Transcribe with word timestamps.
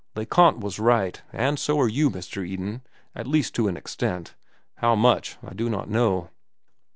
Le 0.15 0.25
Conte 0.25 0.57
was 0.57 0.79
right, 0.79 1.21
and 1.31 1.59
so 1.59 1.79
are 1.79 1.87
you, 1.87 2.09
Mr. 2.09 2.43
Eden, 2.43 2.81
at 3.13 3.27
least 3.27 3.53
to 3.53 3.67
an 3.67 3.77
extent—how 3.77 4.95
much 4.95 5.37
I 5.45 5.53
do 5.53 5.69
not 5.69 5.91
know." 5.91 6.31